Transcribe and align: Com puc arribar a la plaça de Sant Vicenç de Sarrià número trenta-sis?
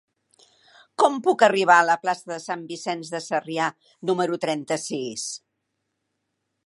Com 1.01 1.17
puc 1.27 1.43
arribar 1.47 1.75
a 1.81 1.83
la 1.89 1.97
plaça 2.05 2.31
de 2.31 2.39
Sant 2.45 2.63
Vicenç 2.71 3.11
de 3.17 3.21
Sarrià 3.27 3.69
número 4.11 4.41
trenta-sis? 4.47 5.29